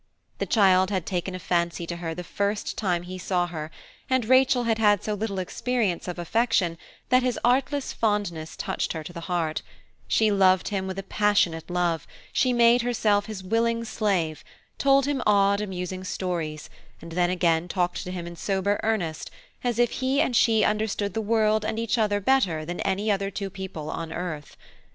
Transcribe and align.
The 0.39 0.47
child 0.47 0.89
had 0.89 1.05
taken 1.05 1.35
a 1.35 1.37
fancy 1.37 1.85
to 1.85 1.97
her 1.97 2.15
the 2.15 2.23
first 2.23 2.75
time 2.75 3.03
he 3.03 3.19
saw 3.19 3.45
her, 3.45 3.69
and 4.09 4.25
Rachel 4.25 4.63
had 4.63 4.79
had 4.79 5.03
so 5.03 5.13
little 5.13 5.37
experience 5.37 6.07
of 6.07 6.17
affection 6.17 6.79
that 7.09 7.21
his 7.21 7.37
artless 7.45 7.93
fondness 7.93 8.55
touched 8.57 8.93
her 8.93 9.03
to 9.03 9.13
the 9.13 9.19
heart; 9.29 9.61
she 10.07 10.31
loved 10.31 10.69
him 10.69 10.87
with 10.87 10.97
a 10.97 11.03
passionate 11.03 11.69
love, 11.69 12.07
she 12.33 12.51
made 12.51 12.81
herself 12.81 13.27
his 13.27 13.43
willing 13.43 13.85
slave, 13.85 14.43
told 14.79 15.05
him 15.05 15.21
odd 15.27 15.61
amusing 15.61 16.03
stories, 16.03 16.67
and 16.99 17.11
then 17.11 17.29
again 17.29 17.67
talked 17.67 18.03
to 18.03 18.09
him 18.09 18.25
in 18.25 18.35
sober 18.35 18.79
earnest, 18.81 19.29
as 19.63 19.77
if 19.77 19.91
he 19.91 20.19
and 20.19 20.35
she 20.35 20.63
understood 20.63 21.13
the 21.13 21.21
world 21.21 21.63
and 21.63 21.77
each 21.77 21.99
other 21.99 22.19
better 22.19 22.65
than 22.65 22.79
any 22.79 23.11
other 23.11 23.29
two 23.29 23.51
people 23.51 23.91
on 23.91 24.11
earth. 24.11 24.57